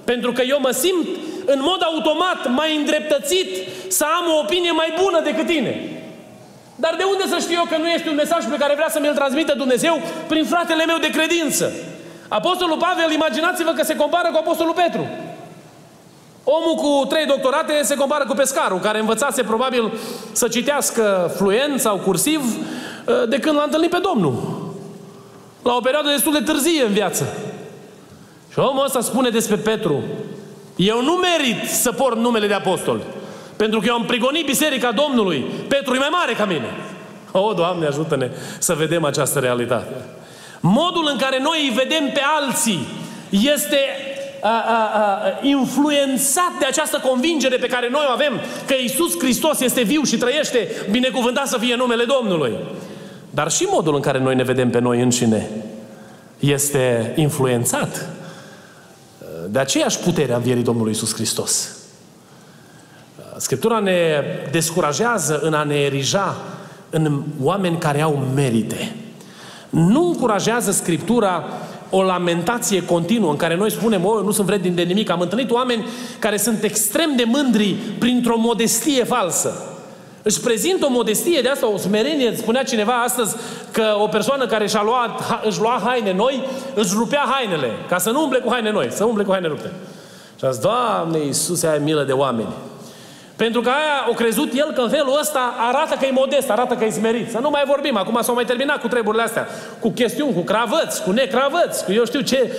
[0.04, 1.06] Pentru că eu mă simt
[1.44, 3.50] în mod automat mai îndreptățit
[3.88, 5.72] să am o opinie mai bună decât tine.
[6.76, 9.00] Dar de unde să știu eu că nu este un mesaj pe care vrea să
[9.00, 11.72] mi-l transmită Dumnezeu prin fratele meu de credință?
[12.28, 15.06] Apostolul Pavel, imaginați-vă că se compară cu Apostolul Petru.
[16.48, 19.92] Omul cu trei doctorate se compară cu pescarul, care învățase probabil
[20.32, 22.40] să citească fluent sau cursiv
[23.06, 24.34] ă, de când l-a întâlnit pe Domnul.
[25.62, 27.26] La o perioadă destul de târzie în viață.
[28.52, 30.02] Și omul ăsta spune despre Petru,
[30.76, 33.00] eu nu merit să port numele de apostol,
[33.56, 35.44] pentru că eu am prigonit biserica Domnului.
[35.68, 36.74] Petru e mai mare ca mine.
[37.32, 39.94] O, Doamne, ajută-ne să vedem această realitate.
[40.60, 42.86] Modul în care noi îi vedem pe alții
[43.30, 43.78] este
[44.42, 48.32] a, a, a, influențat de această convingere pe care noi o avem
[48.66, 52.56] că Isus Hristos este viu și trăiește, binecuvântat să fie numele Domnului.
[53.30, 55.50] Dar și modul în care noi ne vedem pe noi înșine
[56.38, 58.16] este influențat
[59.48, 61.76] de aceeași putere a învierii Domnului Isus Hristos.
[63.36, 66.36] Scriptura ne descurajează în a ne erija
[66.90, 68.94] în oameni care au merite.
[69.70, 71.44] Nu încurajează Scriptura
[71.98, 75.10] o lamentație continuă în care noi spunem, o, nu sunt vrednic de nimic.
[75.10, 75.86] Am întâlnit oameni
[76.18, 79.76] care sunt extrem de mândri printr-o modestie falsă.
[80.22, 82.36] Își prezintă o modestie de asta, o smerenie.
[82.36, 83.36] Spunea cineva astăzi
[83.70, 88.10] că o persoană care și-a luat, își lua haine noi, își rupea hainele, ca să
[88.10, 89.72] nu umble cu haine noi, să umble cu haine rupte.
[90.38, 92.48] Și a zis, Doamne Iisuse, ai milă de oameni.
[93.36, 96.74] Pentru că aia o crezut el că în felul ăsta arată că e modest, arată
[96.74, 97.30] că e smerit.
[97.30, 99.46] Să nu mai vorbim, acum s-au mai terminat cu treburile astea.
[99.80, 102.52] Cu chestiuni, cu cravăți, cu necravăți, cu eu știu ce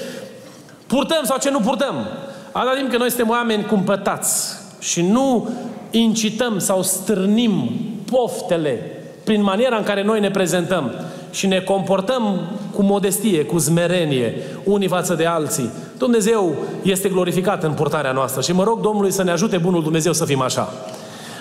[0.87, 2.07] purtăm sau ce nu purtăm.
[2.51, 5.49] Atâta timp că noi suntem oameni cumpătați și nu
[5.91, 7.71] incităm sau stârnim
[8.11, 8.91] poftele
[9.23, 10.91] prin maniera în care noi ne prezentăm
[11.31, 12.39] și ne comportăm
[12.73, 18.53] cu modestie, cu zmerenie, unii față de alții, Dumnezeu este glorificat în purtarea noastră și
[18.53, 20.73] mă rog Domnului să ne ajute Bunul Dumnezeu să fim așa.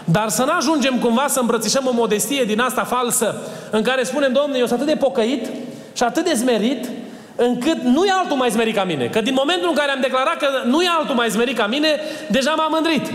[0.05, 3.37] Dar să nu ajungem cumva să îmbrățișăm o modestie din asta falsă,
[3.71, 5.47] în care spunem, Domnule, eu sunt atât de pocăit
[5.93, 6.89] și atât de zmerit,
[7.37, 9.07] încât nu e altul mai zmerit ca mine.
[9.07, 11.89] Că din momentul în care am declarat că nu e altul mai zmerit ca mine,
[12.31, 13.13] deja m-am mândrit.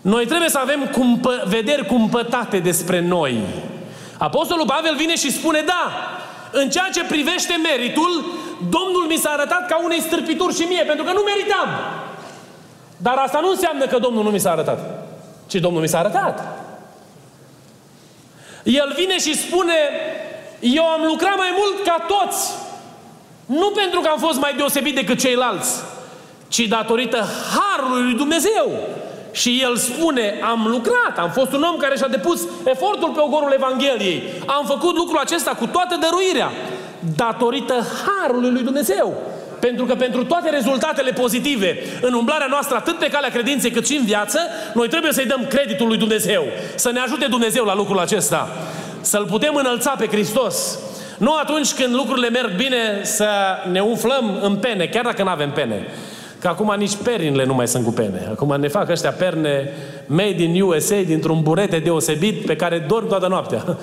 [0.00, 3.38] Noi trebuie să avem cumpă, vederi cumpătate despre noi.
[4.18, 5.92] Apostolul Pavel vine și spune, da,
[6.50, 8.24] în ceea ce privește meritul,
[8.70, 11.68] Domnul mi s-a arătat ca unei stârpituri și mie, pentru că nu meritam.
[12.96, 14.78] Dar asta nu înseamnă că Domnul nu mi s-a arătat,
[15.46, 16.64] ci Domnul mi s-a arătat.
[18.62, 19.74] El vine și spune,
[20.60, 22.52] eu am lucrat mai mult ca toți,
[23.46, 25.82] nu pentru că am fost mai deosebit decât ceilalți,
[26.48, 27.24] ci datorită
[27.54, 28.72] harului lui Dumnezeu.
[29.36, 33.52] Și el spune, am lucrat, am fost un om care și-a depus efortul pe ogorul
[33.54, 34.22] Evangheliei.
[34.46, 36.50] Am făcut lucrul acesta cu toată dăruirea,
[37.16, 39.14] datorită harului lui Dumnezeu.
[39.60, 43.96] Pentru că pentru toate rezultatele pozitive în umblarea noastră, atât pe calea credinței cât și
[43.96, 44.38] în viață,
[44.74, 46.44] noi trebuie să-i dăm creditul lui Dumnezeu.
[46.74, 48.48] Să ne ajute Dumnezeu la lucrul acesta.
[49.00, 50.78] Să-L putem înălța pe Hristos.
[51.18, 53.28] Nu atunci când lucrurile merg bine să
[53.70, 55.86] ne umflăm în pene, chiar dacă nu avem pene.
[56.46, 58.28] Că acum nici perinile nu mai sunt cu pene.
[58.30, 59.68] Acum ne fac ăștia perne
[60.06, 63.78] made in USA, dintr-un burete deosebit pe care dorm toată noaptea.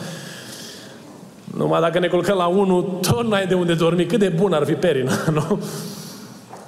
[1.57, 4.05] Numai dacă ne culcăm la unul, tot nu ai de unde dormi.
[4.05, 5.59] Cât de bun ar fi perina, nu?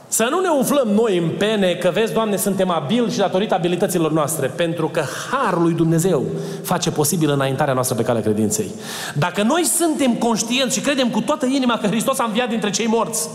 [0.07, 4.11] Să nu ne umflăm noi în pene că, vezi, Doamne, suntem abili și datorită abilităților
[4.11, 6.23] noastre, pentru că Harul lui Dumnezeu
[6.63, 8.71] face posibil înaintarea noastră pe calea credinței.
[9.13, 12.87] Dacă noi suntem conștienți și credem cu toată inima că Hristos a înviat dintre cei
[12.87, 13.29] morți,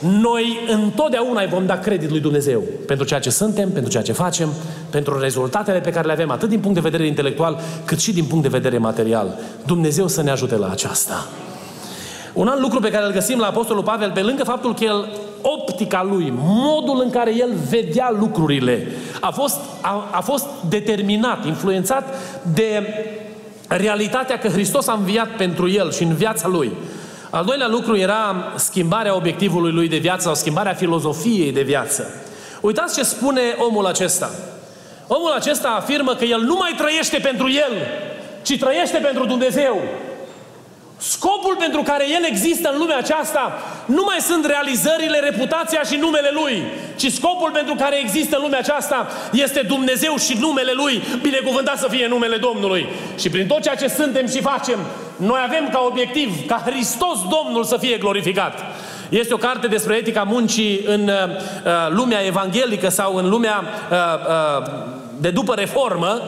[0.00, 4.12] noi întotdeauna îi vom da credit lui Dumnezeu pentru ceea ce suntem, pentru ceea ce
[4.12, 4.48] facem,
[4.90, 8.24] pentru rezultatele pe care le avem, atât din punct de vedere intelectual, cât și din
[8.24, 9.38] punct de vedere material.
[9.66, 11.26] Dumnezeu să ne ajute la aceasta.
[12.32, 15.12] Un alt lucru pe care îl găsim la Apostolul Pavel, pe lângă faptul că el,
[15.42, 18.86] optica lui, modul în care el vedea lucrurile,
[19.20, 22.14] a fost, a, a fost determinat, influențat
[22.54, 22.86] de
[23.68, 26.72] realitatea că Hristos a înviat pentru el și în viața lui.
[27.36, 32.24] Al doilea lucru era schimbarea obiectivului lui de viață sau schimbarea filozofiei de viață.
[32.60, 34.30] Uitați ce spune omul acesta.
[35.06, 37.72] Omul acesta afirmă că el nu mai trăiește pentru el,
[38.42, 39.82] ci trăiește pentru Dumnezeu.
[40.98, 43.52] Scopul pentru care El există în lumea aceasta
[43.86, 46.62] nu mai sunt realizările, reputația și numele Lui,
[46.96, 51.88] ci scopul pentru care există în lumea aceasta este Dumnezeu și numele Lui, binecuvântat să
[51.90, 52.86] fie numele Domnului.
[53.18, 54.78] Și prin tot ceea ce suntem și facem,
[55.16, 58.58] noi avem ca obiectiv ca Hristos Domnul să fie glorificat.
[59.08, 61.12] Este o carte despre etica muncii în uh,
[61.64, 63.96] uh lumea evanghelică sau în lumea uh,
[64.58, 64.66] uh,
[65.20, 66.20] de după reformă,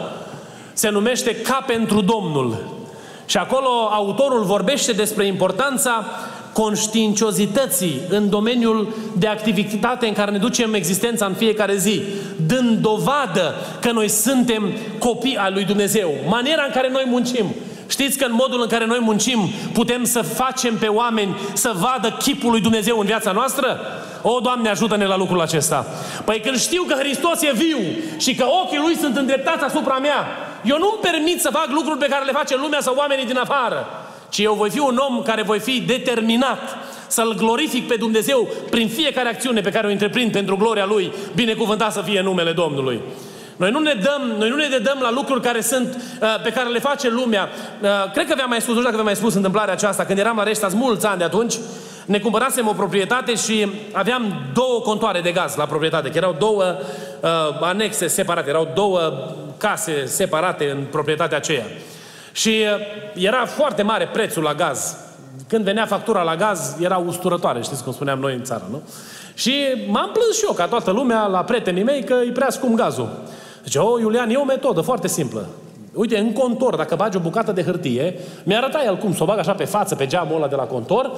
[0.73, 2.57] se numește Ca pentru Domnul.
[3.27, 6.05] Și acolo autorul vorbește despre importanța
[6.53, 12.03] conștiinciozității în domeniul de activitate în care ne ducem existența în fiecare zi,
[12.47, 16.11] dând dovadă că noi suntem copii al lui Dumnezeu.
[16.29, 17.47] Maniera în care noi muncim.
[17.89, 22.17] Știți că în modul în care noi muncim putem să facem pe oameni să vadă
[22.19, 23.81] chipul lui Dumnezeu în viața noastră?
[24.23, 25.87] O, Doamne, ajută-ne la lucrul acesta.
[26.25, 27.79] Păi când știu că Hristos e viu
[28.17, 30.27] și că ochii Lui sunt îndreptați asupra mea,
[30.65, 33.87] eu nu-mi permit să fac lucruri pe care le face lumea sau oamenii din afară,
[34.29, 38.89] ci eu voi fi un om care voi fi determinat să-L glorific pe Dumnezeu prin
[38.89, 43.01] fiecare acțiune pe care o întreprind pentru gloria Lui, binecuvântat să fie numele Domnului.
[43.59, 46.69] Noi nu ne dăm, noi nu ne dedăm la lucruri care sunt, uh, pe care
[46.69, 47.49] le face lumea.
[47.81, 50.19] Uh, cred că v-am mai spus, nu știu dacă v-am mai spus întâmplarea aceasta, când
[50.19, 51.55] eram la Reștați mulți ani de atunci,
[52.07, 56.65] ne cumpărasem o proprietate și aveam două contoare de gaz la proprietate, că erau două
[57.21, 59.01] uh, anexe separate, erau două
[59.57, 61.65] case separate în proprietatea aceea.
[62.33, 64.97] Și uh, era foarte mare prețul la gaz.
[65.49, 68.83] Când venea factura la gaz, era usturătoare, știți cum spuneam noi în țară, nu?
[69.35, 69.55] Și
[69.87, 73.09] m-am plâns și eu, ca toată lumea, la prietenii mei, că îi prea scump gazul.
[73.69, 75.49] Zice, oh, Iulian, e o metodă foarte simplă.
[75.95, 79.39] Uite, în contor, dacă bagi o bucată de hârtie, mi-arăta el cum să o bag
[79.39, 81.13] așa pe față, pe geamul ăla de la contor,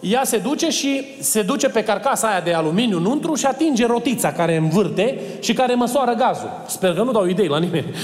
[0.00, 4.32] ea se duce și se duce pe carcasa aia de aluminiu nuntru și atinge rotița
[4.32, 6.50] care învârte și care măsoară gazul.
[6.66, 7.94] Sper că nu dau idei la nimeni.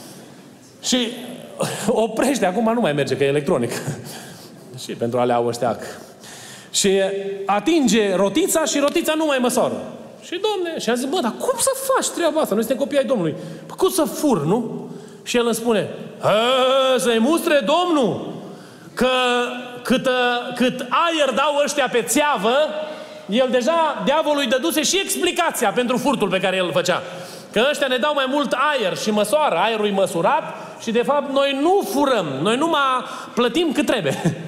[0.88, 1.08] și
[1.88, 3.70] oprește, acum nu mai merge, că e electronic.
[4.84, 5.78] și pentru alea au ăștia.
[6.70, 7.00] Și
[7.46, 9.82] atinge rotița și rotița nu mai măsoară.
[10.24, 12.54] Și domne, și a zis, bă, dar cum să faci treaba asta?
[12.54, 13.34] Noi suntem copii ai Domnului.
[13.66, 14.90] Păi cum să fur, nu?
[15.22, 15.88] Și el îmi spune,
[16.96, 18.32] să-i mustre Domnul
[18.94, 19.08] că
[19.82, 20.08] cât,
[20.54, 22.54] cât aer dau ăștia pe țeavă,
[23.26, 27.02] el deja, diavolul îi dăduse și explicația pentru furtul pe care el îl făcea.
[27.52, 30.42] Că ăștia ne dau mai mult aer și măsoară, aerul e măsurat
[30.80, 33.04] și de fapt noi nu furăm, noi nu mai
[33.34, 34.20] plătim cât trebuie.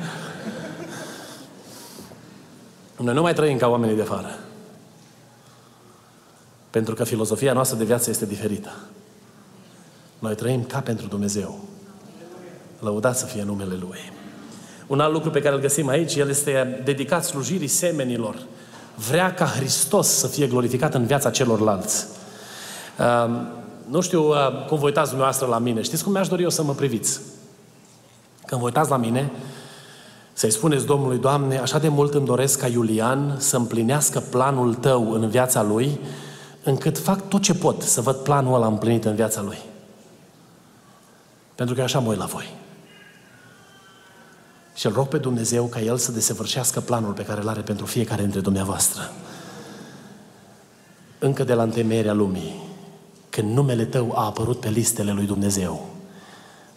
[2.96, 4.38] Noi nu mai trăim ca oamenii de afară.
[6.74, 8.72] Pentru că filozofia noastră de viață este diferită.
[10.18, 11.58] Noi trăim ca pentru Dumnezeu.
[12.78, 14.12] Lăudați să fie numele Lui.
[14.86, 18.36] Un alt lucru pe care îl găsim aici, el este dedicat slujirii semenilor.
[19.08, 22.06] Vrea ca Hristos să fie glorificat în viața celorlalți.
[22.98, 23.40] Uh,
[23.88, 25.82] nu știu uh, cum vă uitați dumneavoastră la mine.
[25.82, 27.20] Știți cum mi-aș dori eu să mă priviți?
[28.46, 29.30] Când vă uitați la mine,
[30.32, 35.12] să-i spuneți Domnului, Doamne, așa de mult îmi doresc ca Iulian să împlinească planul Tău
[35.12, 35.98] în viața lui,
[36.64, 39.58] încât fac tot ce pot să văd planul ăla împlinit în viața lui.
[41.54, 42.54] Pentru că așa mă uit la voi.
[44.74, 47.86] Și îl rog pe Dumnezeu ca El să desăvârșească planul pe care îl are pentru
[47.86, 49.12] fiecare dintre dumneavoastră.
[51.18, 52.62] Încă de la întemeierea lumii,
[53.30, 55.88] când numele tău a apărut pe listele lui Dumnezeu,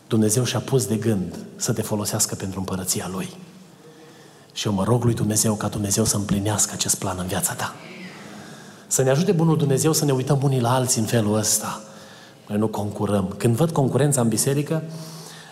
[0.08, 3.30] Dumnezeu și-a pus de gând să te folosească pentru împărăția Lui.
[4.54, 7.76] Și eu mă rog lui Dumnezeu ca Dumnezeu să împlinească acest plan în viața ta.
[8.88, 11.82] Să ne ajute Bunul Dumnezeu să ne uităm unii la alții în felul ăsta.
[12.48, 13.34] Noi nu concurăm.
[13.38, 14.84] Când văd concurența în biserică,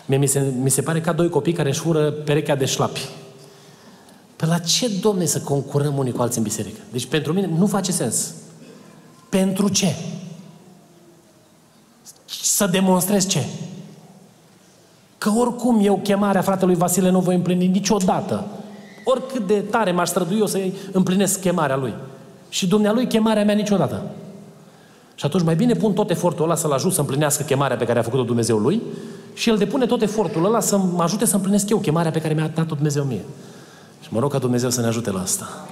[0.06, 3.08] Mie mi se, mi se pare ca doi copii care își fură perechea de șlapi.
[4.36, 6.80] Pe la ce, domne, să concurăm unii cu alții în biserică?
[6.92, 8.34] Deci pentru mine nu face sens.
[9.28, 9.96] Pentru ce?
[12.24, 13.44] Să demonstrez ce?
[15.18, 18.46] Că oricum eu chemarea fratelui Vasile nu voi împlini niciodată.
[19.04, 20.60] Oricât de tare m-aș strădui eu să
[20.92, 21.94] împlinesc chemarea lui.
[22.56, 24.02] Și dumnealui chemarea mea niciodată.
[25.14, 27.98] Și atunci mai bine pun tot efortul ăla să-l ajut să împlinească chemarea pe care
[27.98, 28.82] a făcut-o Dumnezeu lui
[29.34, 32.34] și el depune tot efortul ăla să mă ajute să împlinesc eu chemarea pe care
[32.34, 33.24] mi-a dat Dumnezeu mie.
[34.00, 35.66] Și mă rog ca Dumnezeu să ne ajute la asta.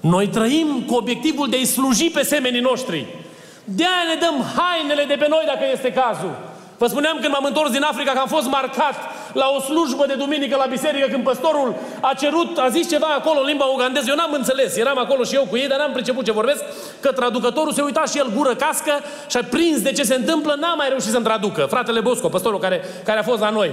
[0.00, 3.06] Noi trăim cu obiectivul de a-i sluji pe semenii noștri.
[3.64, 6.53] De-aia ne dăm hainele de pe noi dacă este cazul.
[6.78, 8.94] Vă spuneam când m-am întors din Africa că am fost marcat
[9.32, 13.40] la o slujbă de duminică la biserică când păstorul a cerut, a zis ceva acolo
[13.40, 14.06] în limba ugandeză.
[14.08, 16.62] Eu n-am înțeles, eram acolo și eu cu ei, dar n-am priceput ce vorbesc,
[17.00, 18.92] că traducătorul se uita și el gură cască
[19.28, 21.66] și a prins de ce se întâmplă, n-a mai reușit să-mi traducă.
[21.70, 23.70] Fratele Bosco, păstorul care, care a fost la noi.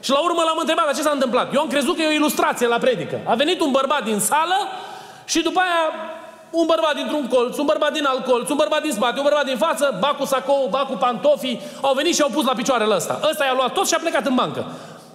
[0.00, 1.54] Și la urmă l-am întrebat, dar ce s-a întâmplat?
[1.54, 3.20] Eu am crezut că e o ilustrație la predică.
[3.24, 4.68] A venit un bărbat din sală
[5.24, 5.92] și după aia
[6.50, 9.44] un bărbat dintr-un colț, un bărbat din alt colț, un bărbat din spate, un bărbat
[9.44, 12.94] din față, ba cu sacou, ba cu pantofii, au venit și au pus la picioarele
[12.94, 13.20] ăsta.
[13.30, 14.64] Ăsta i-a luat tot și a plecat în bancă.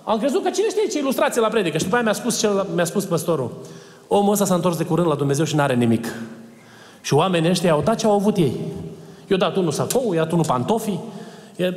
[0.03, 1.77] Am crezut că cine știe ce ilustrație la predică.
[1.77, 3.51] Și după aia mi-a spus, cel, mi-a spus păstorul,
[4.07, 6.13] omul ăsta s-a întors de curând la Dumnezeu și n-are nimic.
[7.01, 8.53] Și oamenii ăștia au dat ce au avut ei.
[9.27, 10.99] Eu dat unul sacou, i-a dat unul pantofii.
[11.55, 11.73] E...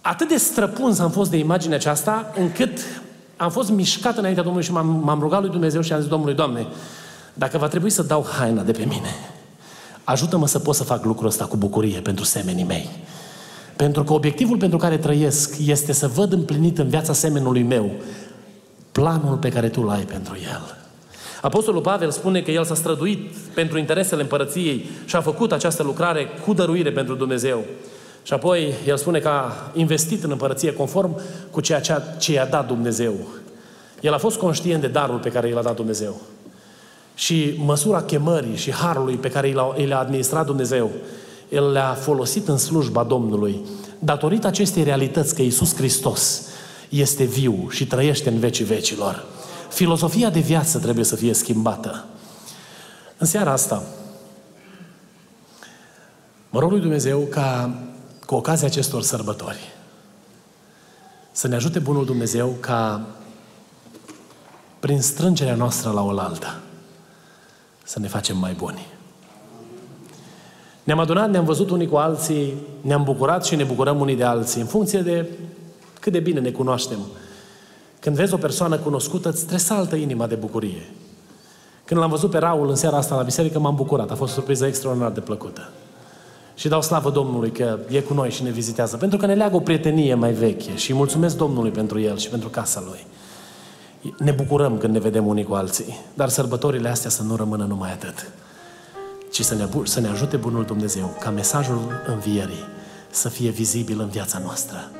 [0.00, 2.78] Atât de străpuns am fost de imaginea aceasta, încât
[3.36, 6.34] am fost mișcat înaintea Domnului și m-am, m-am rugat lui Dumnezeu și am zis Domnului,
[6.34, 6.66] Doamne,
[7.34, 9.14] dacă va trebui să dau haina de pe mine,
[10.04, 12.88] ajută-mă să pot să fac lucrul ăsta cu bucurie pentru semenii mei.
[13.76, 17.90] Pentru că obiectivul pentru care trăiesc este să văd împlinit în viața semenului meu
[18.92, 20.76] planul pe care tu l ai pentru el.
[21.40, 26.28] Apostolul Pavel spune că el s-a străduit pentru interesele împărăției și a făcut această lucrare
[26.46, 27.64] cu dăruire pentru Dumnezeu.
[28.22, 31.20] Și apoi el spune că a investit în împărăție conform
[31.50, 31.80] cu ceea
[32.18, 33.14] ce i-a dat Dumnezeu.
[34.00, 36.20] El a fost conștient de darul pe care i l-a dat Dumnezeu.
[37.14, 40.90] Și măsura chemării și harului pe care i l-a administrat Dumnezeu,
[41.48, 43.60] el le-a folosit în slujba Domnului.
[43.98, 46.42] Datorită acestei realități că Iisus Hristos
[46.88, 49.24] este viu și trăiește în vecii vecilor.
[49.68, 52.04] Filosofia de viață trebuie să fie schimbată.
[53.18, 53.82] În seara asta,
[56.50, 57.74] mă rog lui Dumnezeu ca
[58.26, 59.72] cu ocazia acestor sărbători
[61.32, 63.06] să ne ajute Bunul Dumnezeu ca
[64.80, 66.58] prin strângerea noastră la oaltă
[67.84, 68.86] să ne facem mai buni.
[70.84, 74.60] Ne-am adunat, ne-am văzut unii cu alții, ne-am bucurat și ne bucurăm unii de alții,
[74.60, 75.28] în funcție de
[76.00, 76.98] cât de bine ne cunoaștem.
[78.00, 80.90] Când vezi o persoană cunoscută, îți tresaltă inima de bucurie.
[81.84, 84.10] Când l-am văzut pe Raul în seara asta la biserică, m-am bucurat.
[84.10, 85.70] A fost o surpriză extraordinar de plăcută.
[86.54, 88.96] Și dau slavă Domnului că e cu noi și ne vizitează.
[88.96, 90.76] Pentru că ne leagă o prietenie mai veche.
[90.76, 93.06] Și mulțumesc Domnului pentru el și pentru casa lui.
[94.18, 95.98] Ne bucurăm când ne vedem unii cu alții.
[96.14, 98.30] Dar sărbătorile astea să nu rămână numai atât.
[99.30, 102.64] Ci să ne, să ne ajute Bunul Dumnezeu ca mesajul învierii
[103.10, 104.90] să fie vizibil în viața noastră.